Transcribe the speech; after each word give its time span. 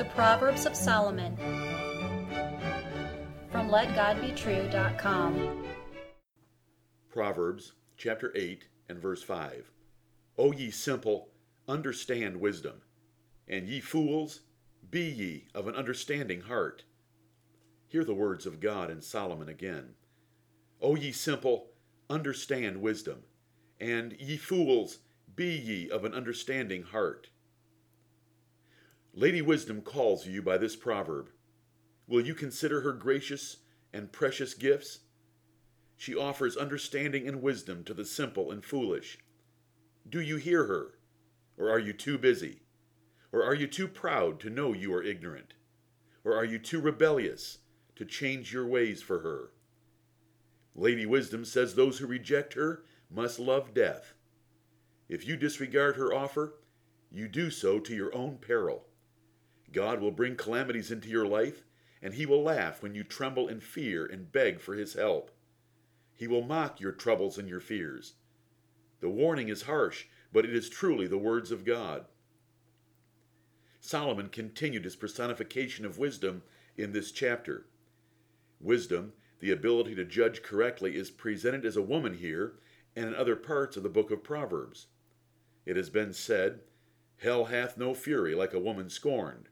The 0.00 0.06
Proverbs 0.06 0.64
of 0.64 0.74
Solomon 0.74 1.36
from 3.52 3.68
LetGodBetrue.com. 3.68 5.66
Proverbs 7.10 7.72
chapter 7.98 8.32
8 8.34 8.64
and 8.88 8.98
verse 8.98 9.22
5. 9.22 9.70
O 10.38 10.52
ye 10.52 10.70
simple, 10.70 11.28
understand 11.68 12.40
wisdom, 12.40 12.80
and 13.46 13.68
ye 13.68 13.80
fools, 13.80 14.40
be 14.90 15.02
ye 15.02 15.48
of 15.54 15.68
an 15.68 15.74
understanding 15.74 16.40
heart. 16.40 16.84
Hear 17.86 18.02
the 18.02 18.14
words 18.14 18.46
of 18.46 18.58
God 18.58 18.88
and 18.88 19.04
Solomon 19.04 19.50
again. 19.50 19.96
O 20.80 20.96
ye 20.96 21.12
simple, 21.12 21.72
understand 22.08 22.80
wisdom, 22.80 23.24
and 23.78 24.16
ye 24.18 24.38
fools, 24.38 25.00
be 25.36 25.54
ye 25.54 25.90
of 25.90 26.06
an 26.06 26.14
understanding 26.14 26.84
heart. 26.84 27.28
Lady 29.12 29.42
Wisdom 29.42 29.82
calls 29.82 30.26
you 30.26 30.40
by 30.40 30.56
this 30.56 30.76
proverb. 30.76 31.30
Will 32.06 32.24
you 32.24 32.34
consider 32.34 32.82
her 32.82 32.92
gracious 32.92 33.56
and 33.92 34.12
precious 34.12 34.54
gifts? 34.54 35.00
She 35.96 36.14
offers 36.14 36.56
understanding 36.56 37.26
and 37.26 37.42
wisdom 37.42 37.82
to 37.84 37.94
the 37.94 38.04
simple 38.04 38.52
and 38.52 38.64
foolish. 38.64 39.18
Do 40.08 40.20
you 40.20 40.36
hear 40.36 40.64
her? 40.64 40.94
Or 41.58 41.70
are 41.70 41.78
you 41.78 41.92
too 41.92 42.18
busy? 42.18 42.62
Or 43.32 43.42
are 43.42 43.54
you 43.54 43.66
too 43.66 43.88
proud 43.88 44.38
to 44.40 44.50
know 44.50 44.72
you 44.72 44.94
are 44.94 45.02
ignorant? 45.02 45.54
Or 46.24 46.34
are 46.36 46.44
you 46.44 46.60
too 46.60 46.80
rebellious 46.80 47.58
to 47.96 48.04
change 48.04 48.52
your 48.52 48.66
ways 48.66 49.02
for 49.02 49.20
her? 49.20 49.50
Lady 50.76 51.04
Wisdom 51.04 51.44
says 51.44 51.74
those 51.74 51.98
who 51.98 52.06
reject 52.06 52.54
her 52.54 52.84
must 53.10 53.40
love 53.40 53.74
death. 53.74 54.14
If 55.08 55.26
you 55.26 55.36
disregard 55.36 55.96
her 55.96 56.14
offer, 56.14 56.54
you 57.10 57.26
do 57.26 57.50
so 57.50 57.80
to 57.80 57.94
your 57.94 58.14
own 58.14 58.38
peril. 58.38 58.86
God 59.72 60.00
will 60.00 60.10
bring 60.10 60.36
calamities 60.36 60.90
into 60.90 61.08
your 61.08 61.26
life, 61.26 61.64
and 62.02 62.14
he 62.14 62.26
will 62.26 62.42
laugh 62.42 62.82
when 62.82 62.94
you 62.94 63.04
tremble 63.04 63.48
in 63.48 63.60
fear 63.60 64.04
and 64.04 64.32
beg 64.32 64.60
for 64.60 64.74
his 64.74 64.94
help. 64.94 65.30
He 66.14 66.26
will 66.26 66.42
mock 66.42 66.80
your 66.80 66.92
troubles 66.92 67.38
and 67.38 67.48
your 67.48 67.60
fears. 67.60 68.14
The 69.00 69.08
warning 69.08 69.48
is 69.48 69.62
harsh, 69.62 70.06
but 70.32 70.44
it 70.44 70.54
is 70.54 70.68
truly 70.68 71.06
the 71.06 71.18
words 71.18 71.50
of 71.50 71.64
God. 71.64 72.06
Solomon 73.80 74.28
continued 74.28 74.84
his 74.84 74.96
personification 74.96 75.86
of 75.86 75.98
wisdom 75.98 76.42
in 76.76 76.92
this 76.92 77.10
chapter. 77.12 77.66
Wisdom, 78.60 79.14
the 79.38 79.50
ability 79.50 79.94
to 79.94 80.04
judge 80.04 80.42
correctly, 80.42 80.96
is 80.96 81.10
presented 81.10 81.64
as 81.64 81.76
a 81.76 81.82
woman 81.82 82.14
here 82.14 82.54
and 82.94 83.06
in 83.06 83.14
other 83.14 83.36
parts 83.36 83.76
of 83.76 83.82
the 83.82 83.88
book 83.88 84.10
of 84.10 84.22
Proverbs. 84.22 84.88
It 85.64 85.76
has 85.76 85.88
been 85.88 86.12
said, 86.12 86.60
Hell 87.18 87.46
hath 87.46 87.78
no 87.78 87.94
fury 87.94 88.34
like 88.34 88.52
a 88.52 88.60
woman 88.60 88.90
scorned. 88.90 89.48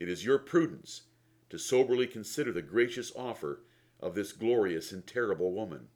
It 0.00 0.08
is 0.08 0.24
your 0.24 0.38
prudence 0.38 1.02
to 1.50 1.58
soberly 1.58 2.06
consider 2.06 2.52
the 2.52 2.62
gracious 2.62 3.12
offer 3.14 3.60
of 4.00 4.14
this 4.14 4.32
glorious 4.32 4.92
and 4.92 5.06
terrible 5.06 5.52
woman. 5.52 5.88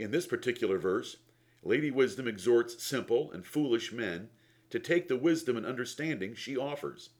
In 0.00 0.10
this 0.10 0.26
particular 0.26 0.76
verse, 0.76 1.18
Lady 1.62 1.92
Wisdom 1.92 2.26
exhorts 2.26 2.82
simple 2.82 3.30
and 3.30 3.46
foolish 3.46 3.92
men 3.92 4.28
to 4.70 4.80
take 4.80 5.06
the 5.06 5.16
wisdom 5.16 5.56
and 5.56 5.64
understanding 5.64 6.34
she 6.34 6.56
offers. 6.56 7.10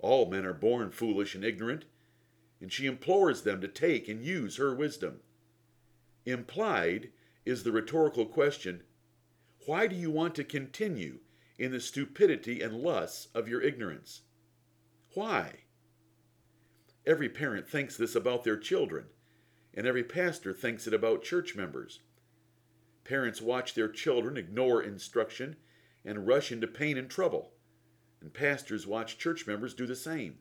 All 0.00 0.30
men 0.30 0.44
are 0.44 0.52
born 0.52 0.90
foolish 0.90 1.34
and 1.34 1.44
ignorant, 1.44 1.86
and 2.60 2.70
she 2.70 2.84
implores 2.84 3.40
them 3.40 3.62
to 3.62 3.68
take 3.68 4.06
and 4.06 4.22
use 4.22 4.56
her 4.56 4.74
wisdom. 4.74 5.20
Implied 6.26 7.10
is 7.46 7.62
the 7.62 7.72
rhetorical 7.72 8.26
question 8.26 8.82
Why 9.64 9.86
do 9.86 9.96
you 9.96 10.10
want 10.10 10.34
to 10.34 10.44
continue 10.44 11.20
in 11.58 11.72
the 11.72 11.80
stupidity 11.80 12.60
and 12.60 12.82
lusts 12.82 13.28
of 13.34 13.48
your 13.48 13.62
ignorance? 13.62 14.20
Why? 15.14 15.60
Every 17.06 17.28
parent 17.28 17.68
thinks 17.68 17.96
this 17.96 18.14
about 18.14 18.44
their 18.44 18.56
children, 18.56 19.06
and 19.72 19.86
every 19.86 20.02
pastor 20.02 20.52
thinks 20.52 20.86
it 20.86 20.94
about 20.94 21.22
church 21.22 21.54
members. 21.54 22.00
Parents 23.04 23.40
watch 23.40 23.74
their 23.74 23.88
children 23.88 24.36
ignore 24.36 24.82
instruction 24.82 25.56
and 26.04 26.26
rush 26.26 26.50
into 26.50 26.66
pain 26.66 26.98
and 26.98 27.08
trouble, 27.08 27.52
and 28.20 28.32
pastors 28.32 28.86
watch 28.86 29.18
church 29.18 29.46
members 29.46 29.74
do 29.74 29.86
the 29.86 29.94
same. 29.94 30.38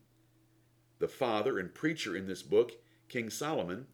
The 1.00 1.08
father 1.08 1.60
and 1.60 1.74
preacher 1.74 2.16
in 2.16 2.28
this 2.28 2.42
book, 2.42 2.72
King 3.10 3.30
Solomon, 3.30 3.88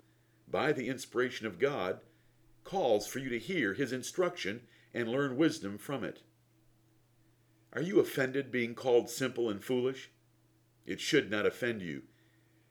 by 0.47 0.71
the 0.71 0.87
inspiration 0.87 1.45
of 1.45 1.59
God, 1.59 1.99
calls 2.63 3.07
for 3.07 3.19
you 3.19 3.29
to 3.29 3.39
hear 3.39 3.73
his 3.73 3.91
instruction 3.91 4.61
and 4.93 5.09
learn 5.09 5.35
wisdom 5.35 5.77
from 5.77 6.03
it. 6.03 6.21
Are 7.73 7.81
you 7.81 7.99
offended 7.99 8.51
being 8.51 8.75
called 8.75 9.09
simple 9.09 9.49
and 9.49 9.63
foolish? 9.63 10.11
It 10.89 10.99
should 10.99 11.29
not 11.29 11.45
offend 11.45 11.83
you. 11.83 12.01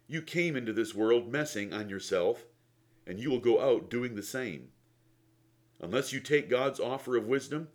You 0.09 0.23
came 0.23 0.57
into 0.57 0.73
this 0.73 0.93
world 0.93 1.31
messing 1.31 1.73
on 1.73 1.89
yourself, 1.89 2.47
and 3.07 3.21
you 3.21 3.31
will 3.31 3.39
go 3.39 3.61
out 3.61 3.89
doing 3.89 4.17
the 4.17 4.25
same. 4.25 4.71
Unless 5.81 6.13
you 6.13 6.19
take 6.19 6.51
God's 6.51 6.81
offer 6.81 7.17
of 7.17 7.29
wisdom, 7.29 7.69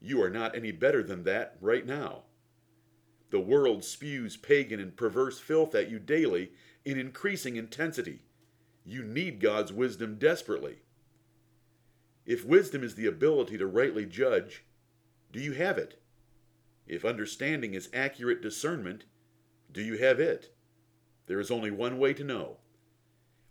you 0.00 0.22
are 0.22 0.30
not 0.30 0.54
any 0.54 0.70
better 0.70 1.02
than 1.02 1.24
that 1.24 1.56
right 1.60 1.84
now. 1.84 2.22
The 3.30 3.40
world 3.40 3.82
spews 3.82 4.36
pagan 4.36 4.78
and 4.78 4.96
perverse 4.96 5.40
filth 5.40 5.74
at 5.74 5.90
you 5.90 5.98
daily 5.98 6.52
in 6.84 6.96
increasing 6.96 7.56
intensity. 7.56 8.22
You 8.84 9.02
need 9.02 9.40
God's 9.40 9.72
wisdom 9.72 10.14
desperately. 10.14 10.76
If 12.24 12.44
wisdom 12.44 12.84
is 12.84 12.94
the 12.94 13.06
ability 13.06 13.58
to 13.58 13.66
rightly 13.66 14.06
judge, 14.06 14.62
do 15.32 15.40
you 15.40 15.54
have 15.54 15.76
it? 15.76 16.00
If 16.86 17.04
understanding 17.04 17.74
is 17.74 17.90
accurate 17.92 18.40
discernment, 18.40 19.04
do 19.70 19.82
you 19.82 19.98
have 19.98 20.18
it? 20.18 20.54
There 21.26 21.40
is 21.40 21.50
only 21.50 21.70
one 21.70 21.98
way 21.98 22.14
to 22.14 22.24
know. 22.24 22.58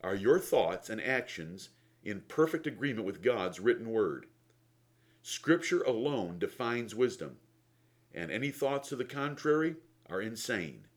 Are 0.02 0.16
your 0.16 0.40
thoughts 0.40 0.90
and 0.90 1.02
actions 1.02 1.70
in 2.04 2.22
perfect 2.22 2.66
agreement 2.66 3.06
with 3.06 3.22
God's 3.22 3.60
written 3.60 3.90
word? 3.90 4.26
Scripture 5.22 5.82
alone 5.82 6.40
defines 6.40 6.96
wisdom, 6.96 7.38
and 8.14 8.32
any 8.32 8.50
thoughts 8.50 8.90
to 8.90 8.96
the 8.96 9.06
contrary 9.06 9.76
are 10.10 10.22
insane. 10.22 10.88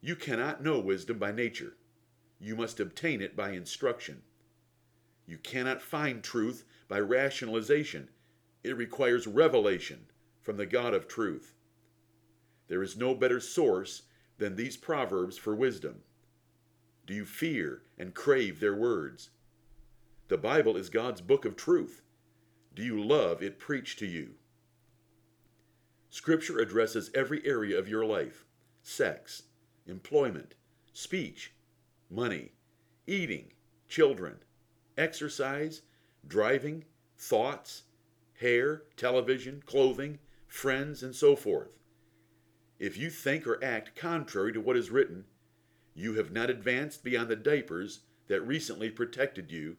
You 0.00 0.16
cannot 0.16 0.62
know 0.62 0.80
wisdom 0.80 1.18
by 1.18 1.32
nature. 1.32 1.76
You 2.38 2.56
must 2.56 2.80
obtain 2.80 3.22
it 3.22 3.36
by 3.36 3.52
instruction. 3.52 4.22
You 5.26 5.38
cannot 5.38 5.80
find 5.80 6.22
truth 6.22 6.64
by 6.88 7.00
rationalization. 7.00 8.10
It 8.62 8.76
requires 8.76 9.26
revelation 9.26 10.06
from 10.42 10.58
the 10.58 10.66
God 10.66 10.92
of 10.92 11.08
truth. 11.08 11.53
There 12.68 12.82
is 12.82 12.96
no 12.96 13.14
better 13.14 13.40
source 13.40 14.02
than 14.38 14.56
these 14.56 14.76
proverbs 14.76 15.36
for 15.36 15.54
wisdom. 15.54 16.02
Do 17.06 17.14
you 17.14 17.24
fear 17.24 17.82
and 17.98 18.14
crave 18.14 18.60
their 18.60 18.74
words? 18.74 19.30
The 20.28 20.38
Bible 20.38 20.76
is 20.76 20.88
God's 20.88 21.20
book 21.20 21.44
of 21.44 21.56
truth. 21.56 22.02
Do 22.74 22.82
you 22.82 23.02
love 23.02 23.42
it 23.42 23.58
preached 23.58 23.98
to 24.00 24.06
you? 24.06 24.34
Scripture 26.08 26.58
addresses 26.58 27.10
every 27.14 27.44
area 27.44 27.78
of 27.78 27.88
your 27.88 28.04
life 28.04 28.44
sex, 28.82 29.44
employment, 29.86 30.54
speech, 30.92 31.52
money, 32.10 32.52
eating, 33.06 33.52
children, 33.88 34.36
exercise, 34.96 35.82
driving, 36.26 36.84
thoughts, 37.18 37.82
hair, 38.40 38.82
television, 38.96 39.62
clothing, 39.66 40.18
friends, 40.46 41.02
and 41.02 41.14
so 41.14 41.36
forth. 41.36 41.76
If 42.78 42.98
you 42.98 43.08
think 43.08 43.46
or 43.46 43.62
act 43.62 43.94
contrary 43.94 44.52
to 44.52 44.60
what 44.60 44.76
is 44.76 44.90
written, 44.90 45.24
you 45.94 46.14
have 46.14 46.32
not 46.32 46.50
advanced 46.50 47.04
beyond 47.04 47.28
the 47.28 47.36
diapers 47.36 48.00
that 48.26 48.46
recently 48.46 48.90
protected 48.90 49.52
you, 49.52 49.76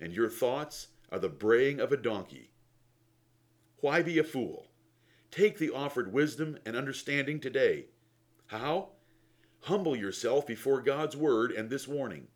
and 0.00 0.12
your 0.12 0.30
thoughts 0.30 0.88
are 1.12 1.18
the 1.18 1.28
braying 1.28 1.80
of 1.80 1.92
a 1.92 1.96
donkey. 1.96 2.50
Why 3.80 4.02
be 4.02 4.18
a 4.18 4.24
fool? 4.24 4.68
Take 5.30 5.58
the 5.58 5.70
offered 5.70 6.12
wisdom 6.12 6.58
and 6.64 6.76
understanding 6.76 7.40
today. 7.40 7.86
How? 8.46 8.90
Humble 9.62 9.96
yourself 9.96 10.46
before 10.46 10.80
God's 10.80 11.16
word 11.16 11.50
and 11.50 11.68
this 11.68 11.86
warning. 11.86 12.28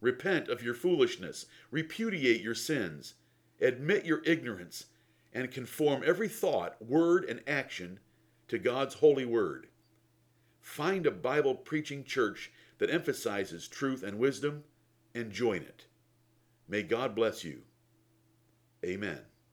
Repent 0.00 0.48
of 0.48 0.62
your 0.62 0.74
foolishness, 0.74 1.46
repudiate 1.70 2.40
your 2.40 2.56
sins, 2.56 3.14
admit 3.60 4.04
your 4.04 4.22
ignorance, 4.24 4.86
and 5.32 5.50
conform 5.50 6.02
every 6.04 6.28
thought, 6.28 6.84
word, 6.84 7.24
and 7.24 7.40
action 7.46 8.00
to 8.52 8.58
God's 8.58 8.96
holy 8.96 9.24
word. 9.24 9.66
Find 10.60 11.06
a 11.06 11.10
Bible 11.10 11.54
preaching 11.54 12.04
church 12.04 12.52
that 12.76 12.90
emphasizes 12.90 13.66
truth 13.66 14.02
and 14.02 14.18
wisdom 14.18 14.64
and 15.14 15.32
join 15.32 15.62
it. 15.62 15.86
May 16.68 16.82
God 16.82 17.14
bless 17.14 17.44
you. 17.44 17.62
Amen. 18.84 19.20